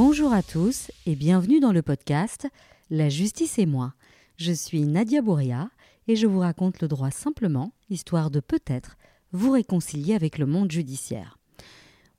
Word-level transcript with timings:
Bonjour 0.00 0.32
à 0.32 0.44
tous 0.44 0.92
et 1.06 1.16
bienvenue 1.16 1.58
dans 1.58 1.72
le 1.72 1.82
podcast 1.82 2.46
La 2.88 3.08
justice 3.08 3.58
et 3.58 3.66
moi. 3.66 3.94
Je 4.36 4.52
suis 4.52 4.82
Nadia 4.82 5.22
Bouria 5.22 5.70
et 6.06 6.14
je 6.14 6.28
vous 6.28 6.38
raconte 6.38 6.80
le 6.80 6.86
droit 6.86 7.10
simplement, 7.10 7.72
histoire 7.90 8.30
de 8.30 8.38
peut-être 8.38 8.96
vous 9.32 9.50
réconcilier 9.50 10.14
avec 10.14 10.38
le 10.38 10.46
monde 10.46 10.70
judiciaire. 10.70 11.37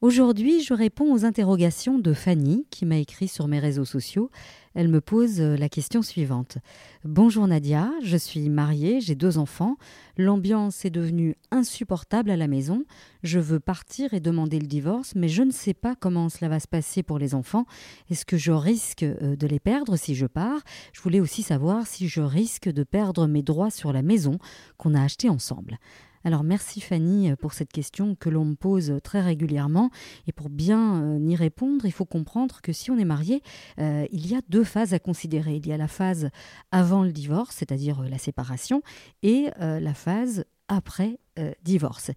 Aujourd'hui, 0.02 0.64
je 0.64 0.74
réponds 0.74 1.14
aux 1.14 1.26
interrogations 1.26 2.00
de 2.00 2.14
Fanny 2.14 2.66
qui 2.70 2.86
m'a 2.86 2.96
écrit 2.96 3.28
sur 3.28 3.50
mes 3.50 3.60
réseaux 3.60 3.84
sociaux. 3.84 4.32
Elle 4.74 4.88
me 4.88 5.02
pose 5.02 5.42
euh, 5.42 5.58
la 5.58 5.68
question 5.68 6.02
suivante. 6.02 6.58
Bonjour 7.04 7.46
Nadia, 7.46 7.92
je 8.02 8.16
suis 8.16 8.48
mariée, 8.48 9.02
j'ai 9.02 9.16
deux 9.16 9.38
enfants. 9.38 9.76
L'ambiance 10.16 10.86
est 10.86 10.90
devenue 10.90 11.36
insupportable 11.52 12.32
à 12.32 12.38
la 12.38 12.48
maison. 12.48 12.86
Je 13.24 13.40
veux 13.40 13.60
partir 13.60 14.14
et 14.14 14.22
demander 14.22 14.60
le 14.60 14.68
divorce, 14.68 15.16
mais 15.16 15.28
je 15.28 15.44
ne 15.44 15.52
sais 15.52 15.74
pas 15.74 15.96
comment 15.96 16.30
cela 16.30 16.48
va 16.48 16.62
se 16.62 16.70
passer 16.70 17.04
pour 17.04 17.20
les 17.20 17.36
enfants. 17.36 17.66
Est-ce 18.10 18.24
que 18.24 18.38
je 18.38 18.54
risque 18.54 19.04
euh, 19.04 19.36
de 19.36 19.48
les 19.48 19.60
perdre 19.60 19.98
si 19.98 20.16
je 20.16 20.28
pars? 20.28 20.62
Je 20.94 21.02
voulais 21.02 21.20
aussi 21.20 21.44
savoir 21.44 21.86
si 21.86 22.08
je 22.08 22.22
risque 22.22 22.70
de 22.70 22.84
perdre 22.86 23.28
mes 23.28 23.44
droits 23.44 23.70
sur 23.70 23.92
la 23.92 24.02
maison 24.02 24.40
qu'on 24.78 24.96
a 24.96 25.04
achetée 25.04 25.28
ensemble. 25.28 25.78
Alors 26.24 26.44
merci 26.44 26.82
Fanny 26.82 27.34
pour 27.38 27.54
cette 27.54 27.72
question 27.72 28.16
que 28.16 28.30
l'on 28.30 28.46
me 28.46 28.56
pose 28.56 29.00
très 29.04 29.22
régulièrement 29.22 29.90
et 30.28 30.32
pour 30.32 30.50
bien 30.50 31.02
euh, 31.02 31.20
y 31.20 31.36
répondre, 31.36 31.86
il 31.86 31.92
faut 31.92 32.06
comprendre 32.06 32.62
que 32.62 32.74
si 32.74 32.92
on 32.92 32.98
est 32.98 33.06
marié, 33.06 33.42
euh, 33.80 34.06
il 34.12 34.28
y 34.28 34.36
a 34.36 34.42
deux 34.50 34.64
phases 34.64 34.94
à 34.94 35.00
considérer. 35.00 35.56
Il 35.56 35.68
y 35.68 35.74
a 35.74 35.78
la 35.78 35.88
phase 35.88 36.30
avant 36.72 37.04
le 37.04 37.12
divorce, 37.12 37.56
c'est-à-dire 37.56 38.02
euh, 38.02 38.10
la 38.10 38.18
séparation, 38.18 38.82
et 39.24 39.50
la 39.60 39.94
phase 39.94 40.46
après 40.68 41.20
divorce. 41.64 42.12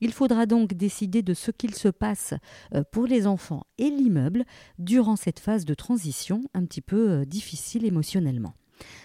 Il 0.00 0.12
faudra 0.12 0.46
donc 0.46 0.74
décider 0.74 1.22
de 1.22 1.34
ce 1.34 1.50
qu'il 1.50 1.74
se 1.74 1.88
passe 1.88 2.34
pour 2.92 3.06
les 3.06 3.26
enfants 3.26 3.64
et 3.78 3.88
l'immeuble 3.88 4.44
durant 4.78 5.16
cette 5.16 5.38
phase 5.38 5.64
de 5.64 5.74
transition 5.74 6.42
un 6.54 6.64
petit 6.64 6.80
peu 6.80 7.24
difficile 7.26 7.84
émotionnellement. 7.84 8.54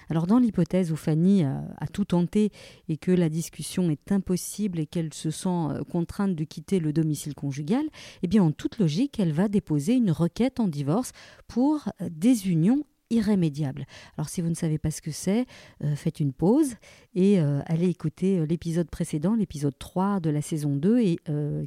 Alors 0.09 0.27
dans 0.27 0.39
l'hypothèse 0.39 0.91
où 0.91 0.95
Fanny 0.95 1.43
a, 1.43 1.87
tout 1.93 2.05
tenté 2.05 2.51
et 2.87 2.97
que 2.97 3.11
la 3.11 3.29
discussion 3.29 3.89
est 3.89 4.11
impossible 4.11 4.79
et 4.79 4.85
qu'elle 4.85 5.13
se 5.13 5.31
sent 5.31 5.49
euh, 5.49 5.83
contrainte 5.83 6.35
de 6.35 6.43
quitter 6.43 6.79
le 6.79 6.93
domicile 6.93 7.35
conjugal, 7.35 7.85
eh 8.23 8.27
bien 8.27 8.43
en 8.43 8.51
toute 8.51 8.79
logique, 8.79 9.19
elle 9.19 9.31
va 9.31 9.47
déposer 9.47 9.93
une 9.93 10.11
requête 10.11 10.59
en 10.59 10.67
divorce 10.67 11.11
pour 11.47 11.89
euh, 12.01 12.09
désunion 12.11 12.83
irrémédiable. 13.09 13.85
Alors 14.17 14.29
si 14.29 14.41
vous 14.41 14.49
ne 14.49 14.55
savez 14.55 14.77
pas 14.77 14.91
ce 14.91 15.01
que 15.01 15.11
c'est, 15.11 15.45
euh, 15.83 15.95
faites 15.95 16.19
une 16.19 16.33
pause 16.33 16.75
et 17.15 17.39
euh, 17.39 17.61
allez 17.65 17.89
écouter 17.89 18.39
euh, 18.39 18.45
l'épisode 18.45 18.89
précédent, 18.89 19.35
l'épisode 19.35 19.77
3 19.77 20.19
de 20.19 20.29
la 20.29 20.41
saison 20.41 20.75
2, 20.75 20.99
et, 20.99 21.19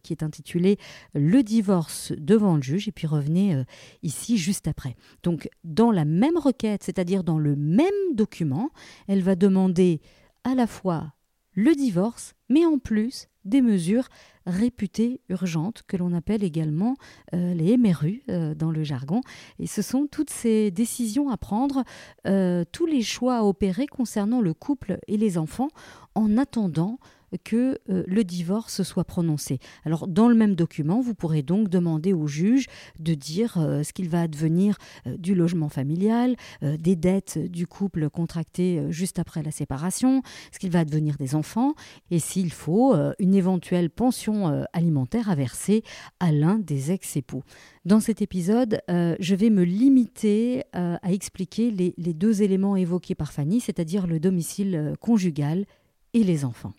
qui 0.02 0.12
est 0.12 0.22
intitulé 0.22 0.78
Le 1.14 1.42
divorce 1.42 2.12
devant 2.16 2.56
le 2.56 2.62
juge, 2.62 2.88
et 2.88 2.92
puis 2.92 3.06
revenez 3.06 3.62
ici 4.02 4.36
juste 4.38 4.68
après. 4.68 4.96
Donc 5.22 5.48
dans 5.64 5.90
la 5.90 6.04
même 6.04 6.36
requête, 6.36 6.82
c'est-à-dire 6.82 7.24
dans 7.24 7.38
le 7.38 7.56
même 7.56 7.88
document, 8.14 8.70
elle 9.08 9.22
va 9.22 9.34
demander 9.34 10.00
à 10.44 10.54
la 10.54 10.66
fois 10.66 11.12
le 11.54 11.74
divorce, 11.74 12.34
mais 12.48 12.64
en 12.64 12.78
plus 12.78 13.28
des 13.44 13.60
mesures 13.60 14.08
réputées 14.46 15.20
urgentes 15.28 15.82
que 15.86 15.96
l'on 15.96 16.12
appelle 16.12 16.44
également 16.44 16.96
euh, 17.34 17.54
les 17.54 17.76
MRU 17.76 18.22
euh, 18.28 18.54
dans 18.54 18.70
le 18.70 18.84
jargon. 18.84 19.20
Et 19.58 19.66
ce 19.66 19.82
sont 19.82 20.06
toutes 20.06 20.30
ces 20.30 20.70
décisions 20.70 21.30
à 21.30 21.36
prendre, 21.36 21.84
euh, 22.26 22.64
tous 22.72 22.86
les 22.86 23.02
choix 23.02 23.38
à 23.38 23.42
opérer 23.42 23.86
concernant 23.86 24.40
le 24.40 24.54
couple 24.54 24.98
et 25.08 25.16
les 25.16 25.38
enfants 25.38 25.68
en 26.14 26.36
attendant 26.38 26.98
que 27.44 27.78
euh, 27.88 28.04
le 28.06 28.24
divorce 28.24 28.82
soit 28.82 29.04
prononcé. 29.04 29.58
Alors 29.84 30.06
dans 30.08 30.28
le 30.28 30.34
même 30.34 30.54
document, 30.54 31.00
vous 31.00 31.14
pourrez 31.14 31.42
donc 31.42 31.68
demander 31.68 32.12
au 32.12 32.26
juge 32.26 32.66
de 32.98 33.14
dire 33.14 33.58
euh, 33.58 33.82
ce 33.82 33.92
qu'il 33.92 34.08
va 34.08 34.22
advenir 34.22 34.76
euh, 35.06 35.16
du 35.16 35.34
logement 35.34 35.68
familial, 35.68 36.36
des 36.62 36.96
dettes 36.96 37.38
du 37.38 37.66
couple 37.66 38.10
contractées 38.10 38.86
juste 38.90 39.18
après 39.18 39.42
la 39.42 39.50
séparation, 39.50 40.22
ce 40.52 40.58
qu'il 40.58 40.70
va 40.70 40.80
advenir 40.80 41.16
des 41.16 41.34
enfants 41.34 41.74
et 42.10 42.18
s'il 42.18 42.52
faut 42.52 42.94
une 43.18 43.34
éventuelle 43.34 43.90
pension 43.90 44.64
alimentaire 44.72 45.30
à 45.30 45.34
verser 45.34 45.82
à 46.20 46.32
l'un 46.32 46.58
des 46.58 46.92
ex-époux. 46.92 47.42
Dans 47.84 48.00
cet 48.00 48.22
épisode, 48.22 48.80
je 48.88 49.34
vais 49.34 49.50
me 49.50 49.64
limiter 49.64 50.64
à 50.72 51.12
expliquer 51.12 51.70
les 51.70 52.14
deux 52.14 52.42
éléments 52.42 52.76
évoqués 52.76 53.14
par 53.14 53.32
Fanny, 53.32 53.60
c'est-à-dire 53.60 54.06
le 54.06 54.20
domicile 54.20 54.94
conjugal 55.00 55.66
et 56.14 56.24
les 56.24 56.44
enfants. 56.44 56.72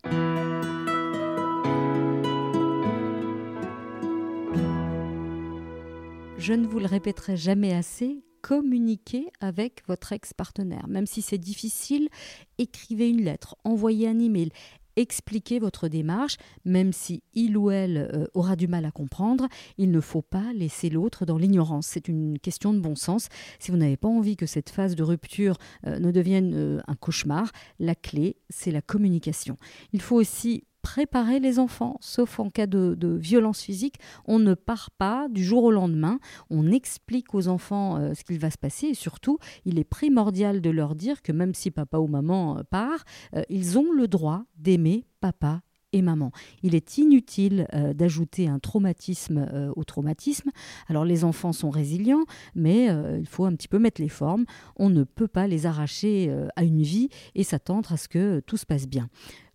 Je 6.38 6.54
ne 6.54 6.68
vous 6.68 6.80
le 6.80 6.88
répéterai 6.88 7.38
jamais 7.38 7.74
assez, 7.74 8.22
communiquez 8.42 9.28
avec 9.40 9.82
votre 9.88 10.12
ex-partenaire. 10.12 10.88
Même 10.90 11.08
si 11.08 11.22
c'est 11.22 11.38
difficile, 11.38 12.10
écrivez 12.58 13.10
une 13.10 13.24
lettre, 13.24 13.56
envoyez 13.64 14.10
un 14.10 14.20
email, 14.20 14.52
expliquez 14.96 15.59
votre 15.59 15.88
démarche, 15.88 16.38
même 16.66 16.94
si 16.94 17.24
il 17.34 17.58
ou 17.58 17.72
elle 17.72 18.09
euh, 18.14 18.26
aura 18.34 18.56
du 18.56 18.68
mal 18.68 18.86
à 18.86 18.92
comprendre, 18.92 19.48
il 19.78 19.92
ne 19.92 20.00
faut 20.00 20.22
pas 20.22 20.54
laisser 20.54 20.90
l'autre 20.90 21.26
dans 21.26 21.38
l'ignorance. 21.38 21.88
C'est 21.88 22.08
une 22.08 22.40
question 22.40 22.74
de 22.74 22.80
bon 22.80 22.96
sens. 22.96 23.30
Si 23.59 23.72
vous 23.72 23.78
n'avez 23.78 23.98
pas 23.98 24.08
envie 24.08 24.36
que 24.36 24.46
cette 24.46 24.70
phase 24.70 24.96
de 24.96 25.04
rupture 25.04 25.58
euh, 25.88 26.00
ne 26.00 26.12
devienne 26.12 26.54
euh, 26.56 26.81
un 26.88 26.96
cauchemar, 26.96 27.52
la 27.80 27.96
clé, 27.96 28.38
c'est 28.50 28.72
la 28.72 28.81
communication. 28.81 29.58
Il 29.94 30.02
faut 30.02 30.16
aussi 30.16 30.64
préparer 30.84 31.40
les 31.40 31.58
enfants, 31.58 31.96
sauf 32.02 32.40
en 32.40 32.52
cas 32.52 32.68
de, 32.68 33.18
violence 33.18 33.62
physique. 33.62 33.96
On 34.26 34.38
ne 34.38 34.54
part 34.54 34.92
pas 34.92 35.28
du 35.30 35.44
jour 35.44 35.64
au 35.64 35.72
lendemain, 35.72 36.20
on 36.50 36.72
explique 36.72 37.34
aux 37.34 37.48
enfants 37.48 37.98
euh, 37.98 38.14
ce 38.14 38.24
qu'il 38.24 38.38
va 38.38 38.52
se 38.52 38.58
passer 38.58 38.88
et 38.88 38.94
surtout, 38.94 39.40
il 39.66 39.80
est 39.80 39.84
primordial 39.86 40.62
de 40.62 40.70
leur 40.70 40.94
dire 40.94 41.22
que 41.22 41.32
même 41.32 41.56
si 41.56 41.72
papa 41.72 41.98
ou 41.98 42.08
maman 42.08 42.60
euh, 42.60 42.64
part, 42.70 43.04
euh, 43.36 43.42
ils 43.50 43.80
ont 43.80 43.92
le 43.92 44.08
droit 44.08 44.44
d'aimer 44.58 45.08
papa 45.22 45.62
maman. 46.02 46.31
Il 46.64 46.76
est 46.76 46.98
inutile 46.98 47.68
d'ajouter 47.96 48.48
un 48.48 48.59
traumatisme 48.59 49.72
au 49.76 49.84
traumatisme. 49.84 50.50
Alors 50.88 51.06
les 51.06 51.24
enfants 51.24 51.54
sont 51.54 51.70
résilients, 51.70 52.26
mais 52.56 52.86
il 52.86 53.28
faut 53.28 53.46
un 53.46 53.54
petit 53.54 53.68
peu 53.68 53.80
mettre 53.80 54.02
les 54.02 54.09
formes. 54.09 54.46
On 54.76 54.90
ne 54.90 55.04
peut 55.04 55.28
pas 55.28 55.48
les 55.48 55.66
arracher 55.66 56.34
à 56.56 56.64
une 56.64 56.81
vie 56.81 57.09
et 57.36 57.44
s'attendre 57.44 57.92
à 57.92 57.98
ce 57.98 58.08
que 58.08 58.42
tout 58.42 58.58
se 58.58 58.66
passe 58.66 58.88
bien. 58.88 59.09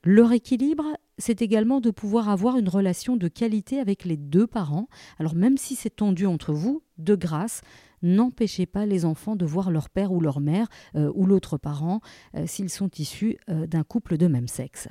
Leur 0.04 0.32
équilibre, 0.32 0.97
c'est 1.19 1.43
également 1.43 1.81
de 1.81 1.91
pouvoir 1.91 2.28
avoir 2.28 2.56
une 2.56 2.69
relation 2.69 3.16
de 3.16 3.26
qualité 3.28 3.81
avec 3.81 4.05
les 4.05 4.16
deux 4.16 4.47
parents. 4.47 4.88
Alors 5.19 5.34
même 5.34 5.56
si 5.56 5.75
c'est 5.75 5.97
tendu 5.97 6.25
entre 6.26 6.53
vous, 6.53 6.82
de 6.99 7.15
grâce, 7.15 7.62
n'empêchez 8.03 8.66
pas 8.66 8.87
les 8.87 9.05
enfants 9.05 9.34
de 9.34 9.44
voir 9.44 9.70
leur 9.70 9.91
père 9.91 10.12
ou 10.12 10.20
leur 10.20 10.41
mère 10.41 10.69
euh, 10.94 11.10
ou 11.15 11.26
l'autre 11.26 11.59
parent 11.59 12.00
euh, 12.37 12.47
s'ils 12.47 12.70
sont 12.70 12.91
issus 12.99 13.38
euh, 13.49 13.66
d'un 13.66 13.82
couple 13.82 14.16
de 14.16 14.28
même 14.28 14.49
sexe. 14.49 14.88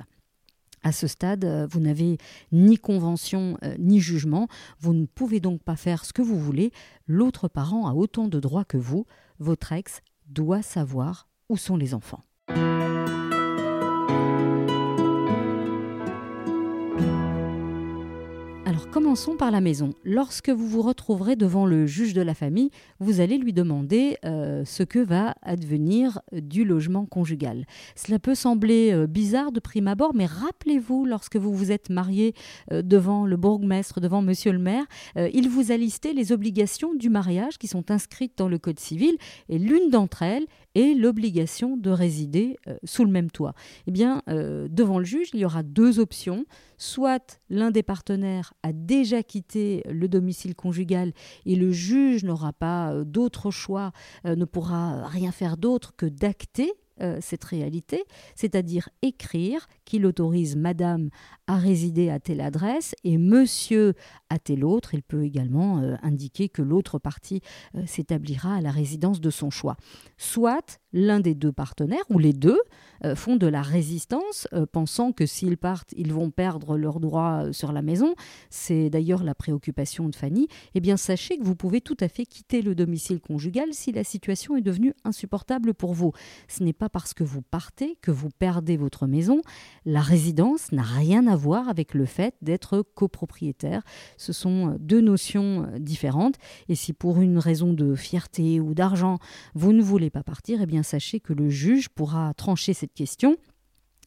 À 0.82 0.92
ce 0.92 1.06
stade, 1.06 1.44
vous 1.70 1.80
n'avez 1.80 2.18
ni 2.52 2.78
convention 2.78 3.58
ni 3.78 4.00
jugement, 4.00 4.48
vous 4.80 4.94
ne 4.94 5.06
pouvez 5.06 5.40
donc 5.40 5.62
pas 5.62 5.76
faire 5.76 6.04
ce 6.04 6.12
que 6.12 6.22
vous 6.22 6.38
voulez, 6.38 6.72
l'autre 7.06 7.48
parent 7.48 7.88
a 7.88 7.94
autant 7.94 8.28
de 8.28 8.40
droits 8.40 8.64
que 8.64 8.76
vous, 8.76 9.06
votre 9.38 9.72
ex 9.72 10.02
doit 10.26 10.62
savoir 10.62 11.28
où 11.48 11.56
sont 11.56 11.76
les 11.76 11.94
enfants. 11.94 12.24
Commençons 18.90 19.36
par 19.36 19.50
la 19.50 19.60
maison. 19.60 19.90
Lorsque 20.02 20.48
vous 20.48 20.66
vous 20.66 20.82
retrouverez 20.82 21.36
devant 21.36 21.66
le 21.66 21.86
juge 21.86 22.14
de 22.14 22.22
la 22.22 22.34
famille, 22.34 22.70
vous 23.00 23.20
allez 23.20 23.36
lui 23.36 23.52
demander 23.52 24.16
euh, 24.24 24.64
ce 24.64 24.82
que 24.82 24.98
va 24.98 25.34
advenir 25.42 26.20
du 26.32 26.64
logement 26.64 27.04
conjugal. 27.04 27.66
Cela 27.96 28.18
peut 28.18 28.34
sembler 28.34 28.92
euh, 28.92 29.06
bizarre 29.06 29.52
de 29.52 29.60
prime 29.60 29.88
abord, 29.88 30.14
mais 30.14 30.26
rappelez-vous, 30.26 31.04
lorsque 31.04 31.36
vous 31.36 31.52
vous 31.52 31.70
êtes 31.70 31.90
marié 31.90 32.34
euh, 32.72 32.82
devant 32.82 33.26
le 33.26 33.36
bourgmestre, 33.36 34.00
devant 34.00 34.22
monsieur 34.22 34.52
le 34.52 34.58
maire, 34.58 34.84
il 35.16 35.48
vous 35.48 35.70
a 35.70 35.76
listé 35.76 36.12
les 36.12 36.32
obligations 36.32 36.94
du 36.94 37.10
mariage 37.10 37.58
qui 37.58 37.66
sont 37.66 37.90
inscrites 37.90 38.38
dans 38.38 38.48
le 38.48 38.58
Code 38.58 38.80
civil, 38.80 39.16
et 39.48 39.58
l'une 39.58 39.90
d'entre 39.90 40.22
elles 40.22 40.46
est 40.74 40.94
l'obligation 40.94 41.76
de 41.76 41.90
résider 41.90 42.56
sous 42.84 43.04
le 43.04 43.10
même 43.10 43.30
toit. 43.30 43.54
Eh 43.86 43.90
bien, 43.90 44.22
devant 44.26 44.98
le 44.98 45.04
juge, 45.04 45.30
il 45.34 45.40
y 45.40 45.44
aura 45.44 45.62
deux 45.62 45.98
options. 45.98 46.44
Soit 46.76 47.40
l'un 47.50 47.72
des 47.72 47.82
partenaires 47.82 48.54
a 48.62 48.72
déjà 48.86 49.22
quitté 49.22 49.82
le 49.88 50.08
domicile 50.08 50.54
conjugal 50.54 51.12
et 51.46 51.56
le 51.56 51.72
juge 51.72 52.24
n'aura 52.24 52.52
pas 52.52 52.92
euh, 52.92 53.04
d'autre 53.04 53.50
choix, 53.50 53.92
euh, 54.26 54.36
ne 54.36 54.44
pourra 54.44 55.06
rien 55.06 55.32
faire 55.32 55.56
d'autre 55.56 55.94
que 55.96 56.06
d'acter 56.06 56.72
euh, 57.00 57.18
cette 57.20 57.44
réalité, 57.44 58.04
c'est-à-dire 58.34 58.88
écrire 59.02 59.68
qu'il 59.84 60.04
autorise 60.04 60.56
madame 60.56 61.10
à 61.46 61.56
résider 61.56 62.10
à 62.10 62.18
telle 62.18 62.40
adresse 62.40 62.94
et 63.04 63.18
monsieur 63.18 63.94
à 64.30 64.38
telle 64.38 64.64
autre. 64.64 64.94
Il 64.94 65.02
peut 65.02 65.22
également 65.22 65.78
indiquer 66.02 66.48
que 66.48 66.60
l'autre 66.60 66.98
partie 66.98 67.40
s'établira 67.86 68.56
à 68.56 68.60
la 68.60 68.72
résidence 68.72 69.20
de 69.20 69.30
son 69.30 69.48
choix. 69.48 69.76
Soit 70.16 70.80
l'un 70.92 71.20
des 71.20 71.34
deux 71.34 71.52
partenaires 71.52 72.04
ou 72.10 72.18
les 72.18 72.32
deux 72.32 72.60
euh, 73.04 73.14
font 73.14 73.36
de 73.36 73.46
la 73.46 73.62
résistance, 73.62 74.48
euh, 74.52 74.66
pensant 74.66 75.12
que 75.12 75.26
s'ils 75.26 75.56
partent, 75.56 75.92
ils 75.96 76.12
vont 76.12 76.30
perdre 76.30 76.76
leurs 76.76 77.00
droits 77.00 77.44
euh, 77.44 77.52
sur 77.52 77.72
la 77.72 77.82
maison, 77.82 78.14
c'est 78.50 78.90
d'ailleurs 78.90 79.22
la 79.22 79.34
préoccupation 79.34 80.08
de 80.08 80.16
Fanny, 80.16 80.48
eh 80.74 80.80
bien 80.80 80.96
sachez 80.96 81.38
que 81.38 81.44
vous 81.44 81.54
pouvez 81.54 81.80
tout 81.80 81.96
à 82.00 82.08
fait 82.08 82.26
quitter 82.26 82.62
le 82.62 82.74
domicile 82.74 83.20
conjugal 83.20 83.68
si 83.72 83.92
la 83.92 84.04
situation 84.04 84.56
est 84.56 84.62
devenue 84.62 84.94
insupportable 85.04 85.74
pour 85.74 85.94
vous. 85.94 86.12
Ce 86.48 86.62
n'est 86.64 86.72
pas 86.72 86.88
parce 86.88 87.14
que 87.14 87.24
vous 87.24 87.42
partez 87.42 87.96
que 88.02 88.10
vous 88.10 88.30
perdez 88.30 88.76
votre 88.76 89.06
maison. 89.06 89.42
La 89.84 90.00
résidence 90.00 90.72
n'a 90.72 90.82
rien 90.82 91.26
à 91.26 91.36
voir 91.36 91.68
avec 91.68 91.94
le 91.94 92.06
fait 92.06 92.34
d'être 92.42 92.84
copropriétaire. 92.94 93.82
Ce 94.16 94.32
sont 94.32 94.76
deux 94.80 95.00
notions 95.00 95.68
différentes. 95.78 96.36
Et 96.68 96.74
si 96.74 96.92
pour 96.92 97.20
une 97.20 97.38
raison 97.38 97.72
de 97.72 97.94
fierté 97.94 98.60
ou 98.60 98.74
d'argent, 98.74 99.18
vous 99.54 99.72
ne 99.72 99.82
voulez 99.82 100.10
pas 100.10 100.22
partir, 100.22 100.60
eh 100.62 100.66
bien 100.66 100.82
sachez 100.88 101.20
que 101.20 101.32
le 101.32 101.48
juge 101.48 101.88
pourra 101.88 102.32
trancher 102.34 102.72
cette 102.72 102.94
question 102.94 103.36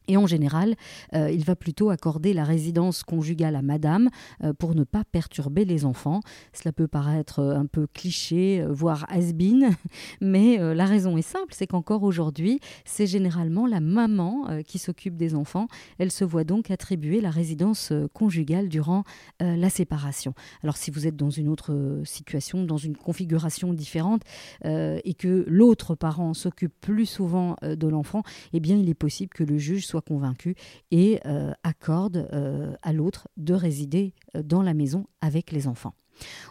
et 0.07 0.17
en 0.17 0.27
général, 0.27 0.75
euh, 1.13 1.29
il 1.31 1.45
va 1.45 1.55
plutôt 1.55 1.89
accorder 1.89 2.33
la 2.33 2.43
résidence 2.43 3.03
conjugale 3.03 3.55
à 3.55 3.61
madame 3.61 4.09
euh, 4.43 4.53
pour 4.53 4.73
ne 4.75 4.83
pas 4.83 5.03
perturber 5.03 5.63
les 5.63 5.85
enfants. 5.85 6.21
Cela 6.53 6.71
peut 6.71 6.87
paraître 6.87 7.39
euh, 7.39 7.55
un 7.55 7.65
peu 7.65 7.87
cliché, 7.87 8.65
voire 8.67 9.05
has-been, 9.09 9.75
mais 10.21 10.57
la 10.73 10.85
raison 10.85 11.17
est 11.17 11.21
simple, 11.21 11.53
c'est 11.53 11.67
qu'encore 11.67 12.03
aujourd'hui, 12.03 12.59
c'est 12.85 13.05
généralement 13.05 13.67
la 13.67 13.79
maman 13.79 14.61
qui 14.65 14.79
s'occupe 14.79 15.15
des 15.15 15.35
enfants. 15.35 15.67
Elle 15.97 16.11
se 16.11 16.23
voit 16.23 16.43
donc 16.43 16.71
attribuer 16.71 17.21
la 17.21 17.29
résidence 17.29 17.93
conjugale 18.13 18.69
durant 18.69 19.03
la 19.39 19.69
séparation. 19.69 20.33
Alors 20.63 20.77
si 20.77 20.91
vous 20.91 21.07
êtes 21.07 21.15
dans 21.15 21.29
une 21.29 21.47
autre 21.47 22.01
situation, 22.03 22.63
dans 22.63 22.77
une 22.77 22.95
configuration 22.95 23.73
différente, 23.73 24.23
et 24.63 25.13
que 25.17 25.45
l'autre 25.47 25.95
parent 25.95 26.33
s'occupe 26.33 26.73
plus 26.81 27.05
souvent 27.05 27.55
de 27.61 27.87
l'enfant, 27.87 28.23
eh 28.53 28.59
bien 28.59 28.77
il 28.77 28.89
est 28.89 28.95
possible 28.95 29.31
que 29.33 29.43
le 29.43 29.57
juge 29.57 29.85
soit 29.91 30.01
convaincu 30.01 30.55
et 30.89 31.19
euh, 31.25 31.51
accorde 31.63 32.27
euh, 32.33 32.73
à 32.81 32.93
l'autre 32.93 33.27
de 33.37 33.53
résider 33.53 34.13
euh, 34.35 34.43
dans 34.43 34.61
la 34.61 34.73
maison 34.73 35.05
avec 35.21 35.51
les 35.51 35.67
enfants. 35.67 35.93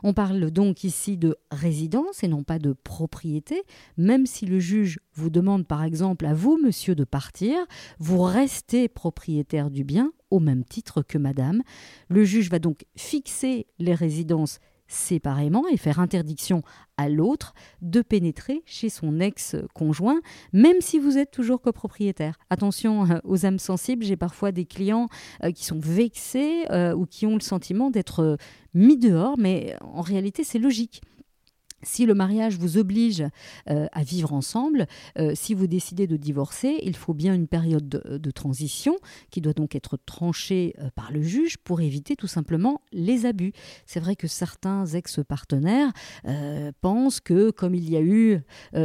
On 0.02 0.12
parle 0.12 0.50
donc 0.50 0.84
ici 0.84 1.16
de 1.16 1.36
résidence 1.50 2.24
et 2.24 2.28
non 2.28 2.42
pas 2.42 2.58
de 2.58 2.72
propriété, 2.72 3.62
même 3.96 4.26
si 4.26 4.46
le 4.46 4.58
juge 4.58 4.98
vous 5.14 5.30
demande 5.30 5.66
par 5.66 5.84
exemple 5.84 6.26
à 6.26 6.34
vous, 6.34 6.58
monsieur, 6.62 6.94
de 6.94 7.04
partir, 7.04 7.56
vous 7.98 8.22
restez 8.22 8.88
propriétaire 8.88 9.70
du 9.70 9.84
bien 9.84 10.12
au 10.30 10.40
même 10.40 10.64
titre 10.64 11.02
que 11.02 11.18
madame. 11.18 11.62
Le 12.08 12.24
juge 12.24 12.50
va 12.50 12.58
donc 12.58 12.84
fixer 12.96 13.66
les 13.78 13.94
résidences 13.94 14.58
séparément 14.90 15.66
et 15.68 15.76
faire 15.76 16.00
interdiction 16.00 16.62
à 16.96 17.08
l'autre 17.08 17.54
de 17.80 18.02
pénétrer 18.02 18.62
chez 18.66 18.90
son 18.90 19.20
ex-conjoint, 19.20 20.20
même 20.52 20.80
si 20.80 20.98
vous 20.98 21.16
êtes 21.16 21.30
toujours 21.30 21.62
copropriétaire. 21.62 22.38
Attention 22.50 23.04
euh, 23.10 23.18
aux 23.24 23.46
âmes 23.46 23.58
sensibles, 23.58 24.04
j'ai 24.04 24.16
parfois 24.16 24.52
des 24.52 24.66
clients 24.66 25.08
euh, 25.44 25.52
qui 25.52 25.64
sont 25.64 25.78
vexés 25.78 26.64
euh, 26.70 26.92
ou 26.92 27.06
qui 27.06 27.24
ont 27.26 27.34
le 27.34 27.40
sentiment 27.40 27.90
d'être 27.90 28.36
mis 28.74 28.98
dehors, 28.98 29.38
mais 29.38 29.76
en 29.80 30.02
réalité 30.02 30.44
c'est 30.44 30.58
logique. 30.58 31.00
Si 31.82 32.04
le 32.04 32.14
mariage 32.14 32.58
vous 32.58 32.76
oblige 32.76 33.24
euh, 33.68 33.86
à 33.92 34.02
vivre 34.02 34.34
ensemble, 34.34 34.86
euh, 35.18 35.32
si 35.34 35.54
vous 35.54 35.66
décidez 35.66 36.06
de 36.06 36.16
divorcer, 36.16 36.78
il 36.82 36.94
faut 36.94 37.14
bien 37.14 37.34
une 37.34 37.46
période 37.46 37.88
de, 37.88 38.30
transition 38.30 38.96
qui 39.30 39.40
doit 39.40 39.54
donc 39.54 39.74
être 39.74 39.98
tranchée 40.06 40.74
euh, 40.78 40.88
par 40.94 41.10
le 41.10 41.22
juge 41.22 41.56
pour 41.58 41.80
éviter 41.80 42.16
tout 42.16 42.26
simplement 42.26 42.80
les 42.92 43.26
abus. 43.26 43.52
C'est 43.86 43.98
vrai 43.98 44.14
que 44.14 44.28
certains 44.28 44.86
ex-partenaires 44.86 45.92
pensent 46.80 47.20
que 47.20 47.50
comme 47.50 47.74
il 47.74 47.90
y 47.90 47.96
a 47.96 48.00
eu 48.00 48.38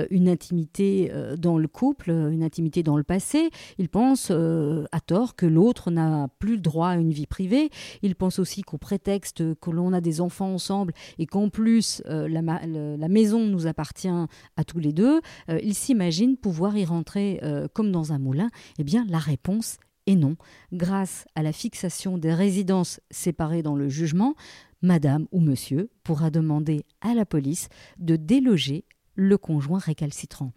une 0.10 0.28
intimité 0.28 1.12
dans 1.38 1.58
le 1.58 1.68
couple, 1.68 2.10
une 2.10 2.44
intimité 2.44 2.82
dans 2.82 2.98
le 2.98 3.04
passé, 3.04 3.50
ils 3.78 3.90
pensent 3.90 4.32
à 4.32 5.00
tort 5.00 5.36
que 5.36 5.46
l'autre 5.46 5.92
n'a 5.92 6.28
plus 6.40 6.56
le 6.56 6.62
droit 6.62 6.90
à 6.90 6.96
une 6.96 7.12
vie 7.12 7.28
privée. 7.28 7.70
Ils 8.02 8.16
pensent 8.16 8.40
aussi 8.40 8.64
qu'au 8.64 8.78
prétexte 8.78 9.56
que 9.56 9.70
l'on 9.70 9.94
a 9.94 10.02
des 10.02 10.22
enfants 10.22 10.54
ensemble 10.54 10.94
et 11.20 11.28
qu'en 11.28 11.50
plus 11.50 12.02
la, 12.06 12.42
la 12.42 12.85
euh, 12.86 12.98
la 12.98 13.08
maison 13.08 13.46
nous 13.46 13.68
appartient 13.68 14.08
à 14.08 14.64
tous 14.64 14.80
les 14.80 14.94
deux, 14.94 15.22
euh, 15.50 15.60
il 15.64 15.74
s'imagine 15.74 16.38
pouvoir 16.38 16.78
y 16.78 16.86
rentrer 16.86 17.40
euh, 17.44 17.68
comme 17.74 17.92
dans 17.92 18.14
un 18.14 18.20
moulin 18.20 18.50
Eh 18.80 18.84
bien, 18.84 19.06
la 19.10 19.18
réponse 19.18 19.78
est 20.08 20.16
non. 20.16 20.36
Grâce 20.72 21.26
à 21.36 21.44
la 21.44 21.52
fixation 21.52 22.18
des 22.18 22.34
résidences 22.34 23.00
séparées 23.10 23.64
dans 23.64 23.76
le 23.76 23.90
jugement, 23.90 24.36
Madame 24.82 25.26
ou 25.32 25.40
Monsieur 25.40 25.90
pourra 26.04 26.30
demander 26.30 26.86
à 27.02 27.14
la 27.14 27.26
police 27.26 27.70
de 27.98 28.16
déloger 28.16 28.86
le 29.16 29.38
conjoint 29.38 29.80
récalcitrant. 29.80 30.52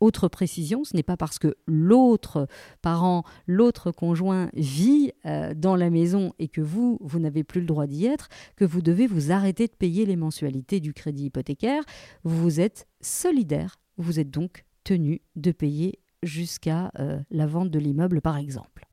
Autre 0.00 0.28
précision, 0.28 0.84
ce 0.84 0.96
n'est 0.96 1.02
pas 1.02 1.16
parce 1.16 1.38
que 1.38 1.56
l'autre 1.66 2.46
parent, 2.82 3.24
l'autre 3.46 3.90
conjoint 3.90 4.48
vit 4.54 5.12
euh, 5.26 5.54
dans 5.54 5.76
la 5.76 5.90
maison 5.90 6.32
et 6.38 6.48
que 6.48 6.60
vous, 6.60 6.98
vous 7.00 7.18
n'avez 7.18 7.44
plus 7.44 7.60
le 7.60 7.66
droit 7.66 7.86
d'y 7.86 8.06
être, 8.06 8.28
que 8.56 8.64
vous 8.64 8.82
devez 8.82 9.06
vous 9.06 9.32
arrêter 9.32 9.66
de 9.66 9.72
payer 9.72 10.06
les 10.06 10.16
mensualités 10.16 10.80
du 10.80 10.92
crédit 10.92 11.26
hypothécaire. 11.26 11.82
Vous 12.22 12.60
êtes 12.60 12.86
solidaire, 13.00 13.76
vous 13.96 14.20
êtes 14.20 14.30
donc 14.30 14.64
tenu 14.84 15.20
de 15.36 15.52
payer 15.52 16.00
jusqu'à 16.22 16.90
euh, 16.98 17.18
la 17.30 17.46
vente 17.46 17.70
de 17.70 17.78
l'immeuble 17.78 18.20
par 18.20 18.36
exemple. 18.36 18.86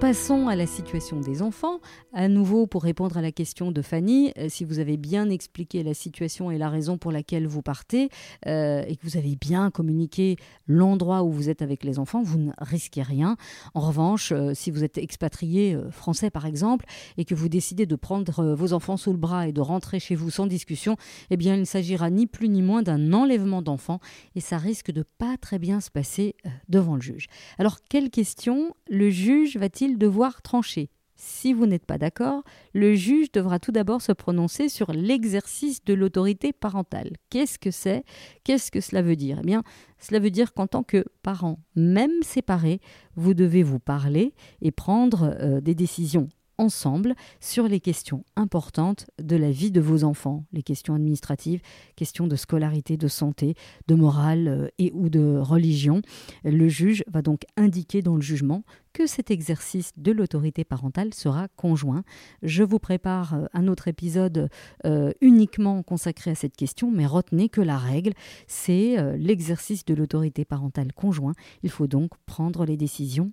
Passons 0.00 0.48
à 0.48 0.56
la 0.56 0.66
situation 0.66 1.20
des 1.20 1.42
enfants. 1.42 1.78
À 2.14 2.26
nouveau, 2.28 2.66
pour 2.66 2.84
répondre 2.84 3.18
à 3.18 3.20
la 3.20 3.32
question 3.32 3.70
de 3.70 3.82
Fanny, 3.82 4.32
euh, 4.38 4.46
si 4.48 4.64
vous 4.64 4.78
avez 4.78 4.96
bien 4.96 5.28
expliqué 5.28 5.82
la 5.82 5.92
situation 5.92 6.50
et 6.50 6.56
la 6.56 6.70
raison 6.70 6.96
pour 6.96 7.12
laquelle 7.12 7.46
vous 7.46 7.60
partez, 7.60 8.08
euh, 8.46 8.82
et 8.88 8.96
que 8.96 9.02
vous 9.02 9.18
avez 9.18 9.36
bien 9.36 9.70
communiqué 9.70 10.36
l'endroit 10.66 11.22
où 11.22 11.30
vous 11.30 11.50
êtes 11.50 11.60
avec 11.60 11.84
les 11.84 11.98
enfants, 11.98 12.22
vous 12.22 12.38
ne 12.38 12.50
risquez 12.58 13.02
rien. 13.02 13.36
En 13.74 13.80
revanche, 13.80 14.32
euh, 14.32 14.52
si 14.54 14.70
vous 14.70 14.84
êtes 14.84 14.96
expatrié 14.96 15.76
français 15.90 16.30
par 16.30 16.46
exemple, 16.46 16.86
et 17.18 17.26
que 17.26 17.34
vous 17.34 17.50
décidez 17.50 17.84
de 17.84 17.96
prendre 17.96 18.54
vos 18.54 18.72
enfants 18.72 18.96
sous 18.96 19.12
le 19.12 19.18
bras 19.18 19.48
et 19.48 19.52
de 19.52 19.60
rentrer 19.60 20.00
chez 20.00 20.14
vous 20.14 20.30
sans 20.30 20.46
discussion, 20.46 20.96
eh 21.28 21.36
bien 21.36 21.56
il 21.56 21.60
ne 21.60 21.64
s'agira 21.66 22.08
ni 22.08 22.26
plus 22.26 22.48
ni 22.48 22.62
moins 22.62 22.82
d'un 22.82 23.12
enlèvement 23.12 23.60
d'enfants, 23.60 24.00
et 24.34 24.40
ça 24.40 24.56
risque 24.56 24.92
de 24.92 25.04
pas 25.18 25.36
très 25.36 25.58
bien 25.58 25.82
se 25.82 25.90
passer 25.90 26.36
devant 26.70 26.94
le 26.94 27.02
juge. 27.02 27.26
Alors, 27.58 27.80
quelle 27.90 28.08
question 28.08 28.74
le 28.90 29.08
juge 29.08 29.56
va-t-il 29.56 29.96
devoir 29.96 30.42
trancher? 30.42 30.90
Si 31.14 31.52
vous 31.52 31.66
n'êtes 31.66 31.86
pas 31.86 31.98
d'accord, 31.98 32.42
le 32.72 32.94
juge 32.94 33.30
devra 33.30 33.58
tout 33.58 33.72
d'abord 33.72 34.00
se 34.00 34.10
prononcer 34.10 34.68
sur 34.68 34.90
l'exercice 34.92 35.84
de 35.84 35.94
l'autorité 35.94 36.52
parentale. 36.52 37.12
Qu'est-ce 37.28 37.58
que 37.58 37.70
c'est? 37.70 38.04
Qu'est-ce 38.42 38.72
que 38.72 38.80
cela 38.80 39.02
veut 39.02 39.16
dire? 39.16 39.38
Eh 39.42 39.46
bien, 39.46 39.62
cela 39.98 40.18
veut 40.18 40.30
dire 40.30 40.54
qu'en 40.54 40.66
tant 40.66 40.82
que 40.82 41.04
parent, 41.22 41.60
même 41.76 42.22
séparé, 42.22 42.80
vous 43.16 43.34
devez 43.34 43.62
vous 43.62 43.78
parler 43.78 44.34
et 44.62 44.70
prendre 44.70 45.36
euh, 45.40 45.60
des 45.60 45.74
décisions 45.74 46.28
ensemble 46.60 47.14
sur 47.40 47.66
les 47.66 47.80
questions 47.80 48.22
importantes 48.36 49.10
de 49.20 49.34
la 49.34 49.50
vie 49.50 49.70
de 49.70 49.80
vos 49.80 50.04
enfants, 50.04 50.44
les 50.52 50.62
questions 50.62 50.94
administratives, 50.94 51.62
questions 51.96 52.26
de 52.26 52.36
scolarité, 52.36 52.98
de 52.98 53.08
santé, 53.08 53.54
de 53.88 53.94
morale 53.94 54.48
euh, 54.48 54.68
et 54.78 54.92
ou 54.94 55.08
de 55.08 55.38
religion. 55.38 56.02
Le 56.44 56.68
juge 56.68 57.02
va 57.08 57.22
donc 57.22 57.44
indiquer 57.56 58.02
dans 58.02 58.14
le 58.14 58.20
jugement 58.20 58.62
que 58.92 59.06
cet 59.06 59.30
exercice 59.30 59.92
de 59.96 60.12
l'autorité 60.12 60.64
parentale 60.64 61.14
sera 61.14 61.48
conjoint. 61.48 62.02
Je 62.42 62.62
vous 62.62 62.78
prépare 62.78 63.34
euh, 63.34 63.46
un 63.54 63.66
autre 63.66 63.88
épisode 63.88 64.50
euh, 64.84 65.12
uniquement 65.22 65.82
consacré 65.82 66.30
à 66.30 66.34
cette 66.34 66.56
question, 66.56 66.90
mais 66.90 67.06
retenez 67.06 67.48
que 67.48 67.62
la 67.62 67.78
règle, 67.78 68.12
c'est 68.46 68.96
l'exercice 69.16 69.84
de 69.86 69.94
l'autorité 69.94 70.44
parentale 70.44 70.92
conjoint. 70.92 71.32
Il 71.62 71.70
faut 71.70 71.86
donc 71.86 72.10
prendre 72.26 72.66
les 72.66 72.76
décisions 72.76 73.32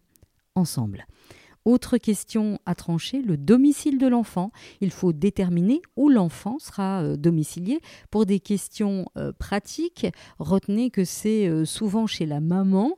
ensemble. 0.56 1.06
Autre 1.68 1.98
question 1.98 2.60
à 2.66 2.76
trancher, 2.76 3.22
le 3.22 3.36
domicile 3.36 3.98
de 3.98 4.08
l'enfant. 4.08 4.52
Il 4.80 4.90
faut 4.90 5.12
déterminer 5.12 5.82
où 5.98 6.08
l'enfant 6.08 6.60
sera 6.60 7.04
euh, 7.04 7.18
domicilié. 7.18 7.82
Pour 8.10 8.26
des 8.26 8.40
questions 8.40 9.06
euh, 9.18 9.34
pratiques, 9.38 10.08
retenez 10.40 10.92
que 10.92 11.04
c'est 11.04 11.46
euh, 11.46 11.66
souvent 11.66 12.08
chez 12.08 12.26
la 12.26 12.40
maman 12.40 12.96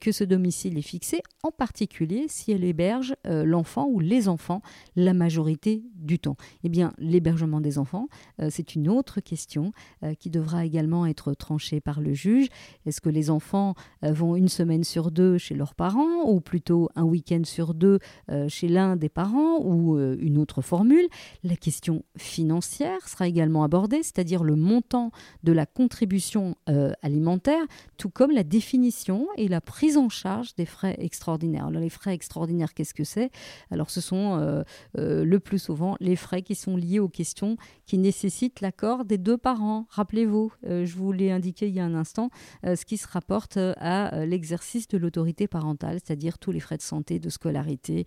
que 0.00 0.12
ce 0.12 0.24
domicile 0.24 0.76
est 0.76 0.82
fixé, 0.82 1.22
en 1.42 1.50
particulier 1.50 2.26
si 2.28 2.52
elle 2.52 2.64
héberge 2.64 3.14
l'enfant 3.24 3.86
ou 3.88 3.98
les 3.98 4.28
enfants 4.28 4.60
la 4.94 5.14
majorité 5.14 5.82
du 6.00 6.18
temps. 6.18 6.36
Eh 6.64 6.68
bien, 6.68 6.92
l'hébergement 6.98 7.60
des 7.60 7.78
enfants, 7.78 8.08
c'est 8.48 8.74
une 8.74 8.88
autre 8.88 9.20
question 9.20 9.72
qui 10.18 10.30
devra 10.30 10.64
également 10.64 11.06
être 11.06 11.34
tranchée 11.34 11.80
par 11.80 12.00
le 12.00 12.12
juge. 12.12 12.48
Est-ce 12.86 13.00
que 13.00 13.08
les 13.08 13.30
enfants 13.30 13.74
vont 14.02 14.36
une 14.36 14.48
semaine 14.48 14.84
sur 14.84 15.10
deux 15.10 15.38
chez 15.38 15.54
leurs 15.54 15.74
parents 15.74 16.24
ou 16.24 16.40
plutôt 16.40 16.88
un 16.94 17.04
week-end 17.04 17.42
sur 17.44 17.74
deux 17.74 17.98
euh, 18.30 18.48
chez 18.48 18.68
l'un 18.68 18.96
des 18.96 19.08
parents 19.08 19.58
ou 19.60 19.96
euh, 19.96 20.16
une 20.20 20.38
autre 20.38 20.62
formule? 20.62 21.06
La 21.42 21.56
question 21.56 22.04
financière 22.16 23.08
sera 23.08 23.28
également 23.28 23.64
abordée, 23.64 24.02
c'est-à-dire 24.02 24.44
le 24.44 24.56
montant 24.56 25.10
de 25.42 25.52
la 25.52 25.66
contribution 25.66 26.56
euh, 26.68 26.92
alimentaire, 27.02 27.62
tout 27.96 28.10
comme 28.10 28.30
la 28.30 28.44
définition 28.44 29.26
et 29.36 29.48
la 29.48 29.60
prise 29.60 29.96
en 29.96 30.08
charge 30.08 30.54
des 30.54 30.66
frais 30.66 30.96
extraordinaires. 30.98 31.66
Alors, 31.66 31.80
les 31.80 31.90
frais 31.90 32.14
extraordinaires, 32.14 32.74
qu'est-ce 32.74 32.94
que 32.94 33.04
c'est? 33.04 33.30
Alors 33.70 33.90
ce 33.90 34.00
sont 34.00 34.64
le 34.94 35.38
plus 35.38 35.58
souvent 35.58 35.89
les 36.00 36.16
frais 36.16 36.42
qui 36.42 36.54
sont 36.54 36.76
liés 36.76 37.00
aux 37.00 37.08
questions 37.08 37.56
qui 37.86 37.98
nécessitent 37.98 38.60
l'accord 38.60 39.04
des 39.04 39.18
deux 39.18 39.38
parents. 39.38 39.86
Rappelez-vous, 39.90 40.52
euh, 40.66 40.84
je 40.84 40.96
vous 40.96 41.12
l'ai 41.12 41.30
indiqué 41.30 41.68
il 41.68 41.74
y 41.74 41.80
a 41.80 41.84
un 41.84 41.94
instant, 41.94 42.30
euh, 42.64 42.76
ce 42.76 42.84
qui 42.84 42.96
se 42.96 43.08
rapporte 43.08 43.56
à 43.56 44.24
l'exercice 44.24 44.88
de 44.88 44.98
l'autorité 44.98 45.48
parentale, 45.48 45.98
c'est-à-dire 46.04 46.38
tous 46.38 46.52
les 46.52 46.60
frais 46.60 46.76
de 46.76 46.82
santé, 46.82 47.18
de 47.18 47.28
scolarité 47.30 48.04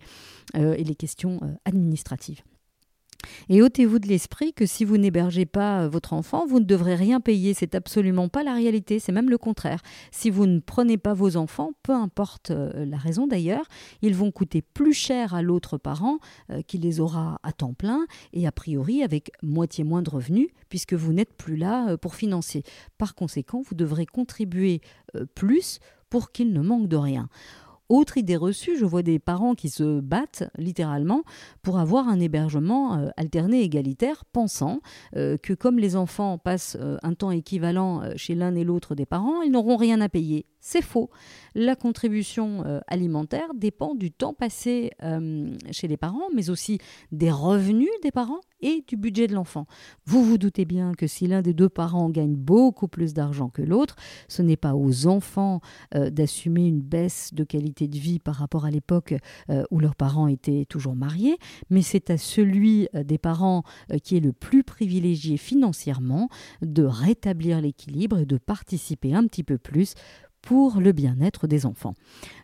et 0.54 0.84
les 0.84 0.94
questions 0.94 1.40
administratives. 1.64 2.42
Et 3.48 3.62
ôtez-vous 3.62 3.98
de 3.98 4.08
l'esprit 4.08 4.52
que 4.52 4.66
si 4.66 4.84
vous 4.84 4.96
n'hébergez 4.96 5.46
pas 5.46 5.82
euh, 5.82 5.88
votre 5.88 6.12
enfant, 6.12 6.46
vous 6.46 6.60
ne 6.60 6.64
devrez 6.64 6.94
rien 6.94 7.20
payer. 7.20 7.54
C'est 7.54 7.74
absolument 7.74 8.28
pas 8.28 8.42
la 8.42 8.54
réalité, 8.54 8.98
c'est 8.98 9.12
même 9.12 9.30
le 9.30 9.38
contraire. 9.38 9.80
Si 10.10 10.30
vous 10.30 10.46
ne 10.46 10.60
prenez 10.60 10.98
pas 10.98 11.14
vos 11.14 11.36
enfants, 11.36 11.72
peu 11.82 11.92
importe 11.92 12.50
euh, 12.50 12.84
la 12.84 12.96
raison 12.96 13.26
d'ailleurs, 13.26 13.66
ils 14.02 14.14
vont 14.14 14.30
coûter 14.30 14.62
plus 14.62 14.92
cher 14.92 15.34
à 15.34 15.42
l'autre 15.42 15.78
parent 15.78 16.18
euh, 16.50 16.62
qui 16.62 16.78
les 16.78 17.00
aura 17.00 17.38
à 17.42 17.52
temps 17.52 17.74
plein 17.74 18.06
et 18.32 18.46
a 18.46 18.52
priori 18.52 19.02
avec 19.02 19.30
moitié 19.42 19.84
moins 19.84 20.02
de 20.02 20.10
revenus 20.10 20.48
puisque 20.68 20.94
vous 20.94 21.12
n'êtes 21.12 21.34
plus 21.34 21.56
là 21.56 21.96
pour 21.96 22.14
financer. 22.14 22.62
Par 22.98 23.14
conséquent, 23.14 23.62
vous 23.62 23.74
devrez 23.74 24.06
contribuer 24.06 24.80
plus 25.34 25.78
pour 26.10 26.30
qu'il 26.30 26.52
ne 26.52 26.60
manque 26.60 26.88
de 26.88 26.96
rien. 26.96 27.28
Autre 27.90 28.16
idée 28.16 28.36
reçue, 28.36 28.78
je 28.78 28.86
vois 28.86 29.02
des 29.02 29.18
parents 29.18 29.54
qui 29.54 29.68
se 29.68 30.00
battent 30.00 30.50
littéralement 30.56 31.22
pour 31.62 31.78
avoir 31.78 32.08
un 32.08 32.18
hébergement 32.18 32.94
euh, 32.94 33.08
alterné 33.18 33.60
égalitaire, 33.60 34.24
pensant 34.24 34.80
euh, 35.16 35.36
que 35.36 35.52
comme 35.52 35.78
les 35.78 35.94
enfants 35.94 36.38
passent 36.38 36.78
euh, 36.80 36.96
un 37.02 37.12
temps 37.12 37.30
équivalent 37.30 38.02
chez 38.16 38.34
l'un 38.34 38.54
et 38.54 38.64
l'autre 38.64 38.94
des 38.94 39.04
parents, 39.04 39.42
ils 39.42 39.50
n'auront 39.50 39.76
rien 39.76 40.00
à 40.00 40.08
payer. 40.08 40.46
C'est 40.66 40.80
faux. 40.80 41.10
La 41.54 41.76
contribution 41.76 42.64
alimentaire 42.86 43.52
dépend 43.54 43.94
du 43.94 44.10
temps 44.10 44.32
passé 44.32 44.92
chez 45.70 45.88
les 45.88 45.98
parents, 45.98 46.30
mais 46.34 46.48
aussi 46.48 46.78
des 47.12 47.30
revenus 47.30 47.90
des 48.02 48.10
parents 48.10 48.40
et 48.64 48.82
du 48.88 48.96
budget 48.96 49.26
de 49.26 49.34
l'enfant. 49.34 49.66
Vous 50.06 50.24
vous 50.24 50.38
doutez 50.38 50.64
bien 50.64 50.94
que 50.94 51.06
si 51.06 51.26
l'un 51.26 51.42
des 51.42 51.52
deux 51.52 51.68
parents 51.68 52.08
gagne 52.08 52.34
beaucoup 52.34 52.88
plus 52.88 53.12
d'argent 53.12 53.50
que 53.50 53.60
l'autre, 53.60 53.96
ce 54.28 54.40
n'est 54.40 54.56
pas 54.56 54.74
aux 54.74 55.06
enfants 55.06 55.60
euh, 55.94 56.08
d'assumer 56.08 56.66
une 56.66 56.80
baisse 56.80 57.34
de 57.34 57.44
qualité 57.44 57.88
de 57.88 57.98
vie 57.98 58.18
par 58.18 58.36
rapport 58.36 58.64
à 58.64 58.70
l'époque 58.70 59.14
euh, 59.50 59.64
où 59.70 59.80
leurs 59.80 59.94
parents 59.94 60.28
étaient 60.28 60.64
toujours 60.66 60.96
mariés, 60.96 61.36
mais 61.68 61.82
c'est 61.82 62.08
à 62.08 62.16
celui 62.16 62.88
euh, 62.94 63.04
des 63.04 63.18
parents 63.18 63.64
qui 64.02 64.16
est 64.16 64.20
le 64.20 64.32
plus 64.32 64.64
privilégié 64.64 65.36
financièrement 65.36 66.28
de 66.62 66.84
rétablir 66.84 67.60
l'équilibre 67.60 68.20
et 68.20 68.26
de 68.26 68.38
participer 68.38 69.14
un 69.14 69.26
petit 69.26 69.44
peu 69.44 69.58
plus 69.58 69.94
pour 70.44 70.80
le 70.80 70.92
bien-être 70.92 71.46
des 71.46 71.66
enfants. 71.66 71.94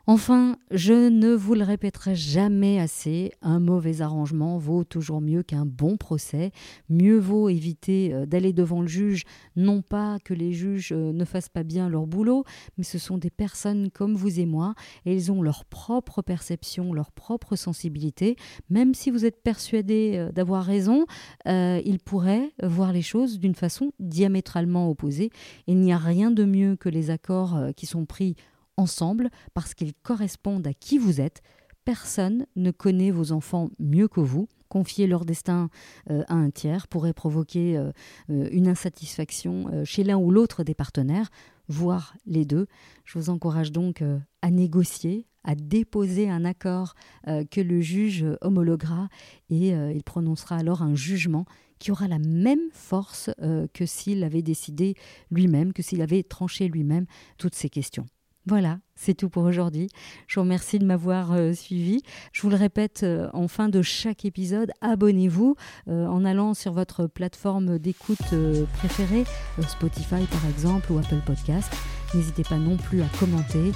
Enfin, 0.07 0.57
je 0.71 1.09
ne 1.09 1.35
vous 1.35 1.55
le 1.55 1.63
répéterai 1.63 2.15
jamais 2.15 2.81
assez, 2.81 3.33
un 3.43 3.61
mauvais 3.61 4.01
arrangement 4.01 4.57
vaut 4.57 4.83
toujours 4.83 5.21
mieux 5.21 5.43
qu'un 5.43 5.67
bon 5.67 5.99
procès. 5.99 6.53
Mieux 6.89 7.19
vaut 7.19 7.51
éviter 7.51 8.13
euh, 8.13 8.25
d'aller 8.25 8.55
devant 8.55 8.81
le 8.81 8.89
juge, 8.89 9.25
non 9.57 9.83
pas 9.83 10.19
que 10.25 10.33
les 10.33 10.53
juges 10.53 10.93
euh, 10.93 11.13
ne 11.13 11.25
fassent 11.27 11.51
pas 11.51 11.65
bien 11.65 11.89
leur 11.91 12.07
boulot, 12.07 12.45
mais 12.79 12.85
ce 12.85 12.99
sont 12.99 13.19
des 13.19 13.31
personnes 13.31 13.91
comme 13.91 14.15
vous 14.15 14.41
et 14.41 14.47
moi, 14.47 14.75
et 15.05 15.15
ils 15.15 15.31
ont 15.31 15.43
leur 15.43 15.67
propre 15.67 16.23
perception, 16.23 16.95
leur 16.95 17.13
propre 17.13 17.55
sensibilité. 17.55 18.37
Même 18.71 18.95
si 18.95 19.11
vous 19.11 19.27
êtes 19.27 19.43
persuadé 19.43 20.15
euh, 20.15 20.33
d'avoir 20.33 20.65
raison, 20.65 21.05
ils 21.47 21.99
pourraient 22.05 22.51
voir 22.63 22.93
les 22.93 23.03
choses 23.03 23.39
d'une 23.39 23.55
façon 23.55 23.93
diamétralement 23.99 24.89
opposée. 24.89 25.31
Il 25.67 25.79
n'y 25.79 25.93
a 25.93 25.99
rien 25.99 26.31
de 26.31 26.45
mieux 26.45 26.77
que 26.77 26.89
les 26.89 27.11
accords 27.11 27.59
qui 27.77 27.87
sont 27.87 28.07
pris 28.07 28.37
ensemble 28.81 29.31
parce 29.55 29.75
qu'ils 29.75 29.95
correspondent 29.95 30.67
à 30.67 30.75
qui 30.75 30.99
vous 30.99 31.21
êtes. 31.21 31.43
Personne 31.85 32.47
ne 32.57 32.71
connaît 32.71 33.11
vos 33.11 33.33
enfants 33.33 33.71
mieux 33.79 34.09
que 34.09 34.21
vous. 34.21 34.49
Confier 34.69 35.09
leur 35.09 35.25
destin 35.25 35.69
euh, 36.11 36.23
à 36.29 36.35
un 36.35 36.51
tiers 36.51 36.87
pourrait 36.87 37.13
provoquer 37.13 37.77
euh, 37.77 37.91
euh, 38.31 38.49
une 38.53 38.69
insatisfaction 38.69 39.85
chez 39.85 40.05
l'un 40.05 40.17
ou 40.17 40.31
l'autre 40.31 40.63
des 40.63 40.75
partenaires, 40.75 41.31
voire 41.69 42.15
les 42.27 42.45
deux. 42.45 42.67
Je 43.05 43.19
vous 43.19 43.31
encourage 43.31 43.73
donc 43.73 44.03
à 44.43 44.51
négocier, 44.51 45.27
à 45.43 45.55
déposer 45.55 46.29
un 46.29 46.45
accord 46.45 46.95
que 47.27 47.61
le 47.61 47.81
juge 47.81 48.27
homologuera 48.41 49.09
et 49.49 49.69
il 49.71 50.03
prononcera 50.05 50.57
alors 50.57 50.83
un 50.83 50.95
jugement 50.95 51.45
qui 51.79 51.93
aura 51.93 52.09
la 52.09 52.19
même 52.19 52.71
force 52.73 53.31
que 53.73 53.87
s'il 53.87 54.25
avait 54.25 54.43
décidé 54.43 54.95
lui-même, 55.31 55.73
que 55.73 55.83
s'il 55.83 56.03
avait 56.03 56.23
tranché 56.23 56.69
lui-même 56.69 57.07
toutes 57.39 57.55
ces 57.55 57.71
questions. 57.71 58.07
Voilà, 58.51 58.81
c'est 58.97 59.15
tout 59.15 59.29
pour 59.29 59.45
aujourd'hui. 59.45 59.87
Je 60.27 60.35
vous 60.35 60.41
remercie 60.41 60.81
de 60.81 60.85
m'avoir 60.85 61.35
euh, 61.35 61.53
suivi. 61.53 62.03
Je 62.33 62.43
vous 62.43 62.51
le 62.51 62.57
répète 62.57 63.05
euh, 63.05 63.29
en 63.33 63.47
fin 63.47 63.69
de 63.69 63.81
chaque 63.81 64.25
épisode, 64.25 64.73
abonnez-vous 64.81 65.55
euh, 65.87 66.09
en 66.09 66.25
allant 66.25 66.53
sur 66.53 66.73
votre 66.73 67.07
plateforme 67.07 67.79
d'écoute 67.79 68.35
préférée, 68.79 69.23
Spotify 69.69 70.25
par 70.27 70.45
exemple 70.51 70.91
ou 70.91 70.99
Apple 70.99 71.23
Podcast. 71.25 71.73
N'hésitez 72.13 72.43
pas 72.43 72.57
non 72.57 72.77
plus 72.77 73.03
à 73.03 73.07
commenter, 73.21 73.71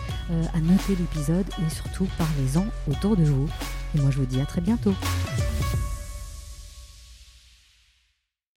à 0.52 0.58
noter 0.58 0.96
l'épisode 0.98 1.46
et 1.64 1.70
surtout 1.70 2.08
parlez-en 2.18 2.66
autour 2.90 3.16
de 3.16 3.22
vous. 3.22 3.48
Et 3.94 4.00
moi 4.00 4.10
je 4.10 4.18
vous 4.18 4.26
dis 4.26 4.40
à 4.40 4.44
très 4.44 4.60
bientôt. 4.60 4.94